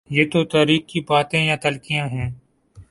یہ 0.09 0.29
تو 0.31 0.43
تاریخ 0.45 0.81
کی 0.87 1.01
باتیں 1.01 1.45
یا 1.45 1.55
تلخیاں 1.55 2.07
ہیں۔ 2.07 2.29